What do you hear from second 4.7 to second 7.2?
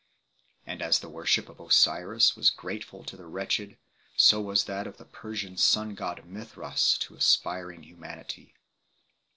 of the Persian sun god Mithras to